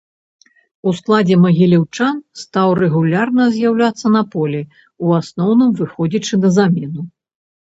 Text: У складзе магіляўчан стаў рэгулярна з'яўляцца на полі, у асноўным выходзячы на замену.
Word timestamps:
У 0.91 0.93
складзе 0.99 1.35
магіляўчан 1.41 2.15
стаў 2.43 2.67
рэгулярна 2.81 3.43
з'яўляцца 3.59 4.05
на 4.17 4.23
полі, 4.33 4.61
у 5.05 5.13
асноўным 5.21 5.71
выходзячы 5.83 6.43
на 6.43 6.49
замену. 6.59 7.01